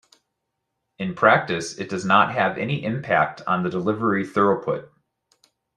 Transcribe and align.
In 0.97 1.13
practice 1.13 1.77
it 1.77 1.87
does 1.87 2.03
not 2.03 2.33
have 2.33 2.57
any 2.57 2.83
impact 2.83 3.43
on 3.45 3.61
delivery 3.69 4.25
throughput. 4.25 4.89